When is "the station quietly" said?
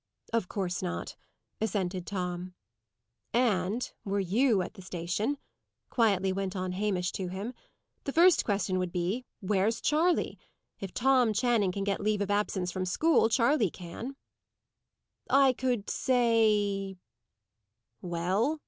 4.73-6.33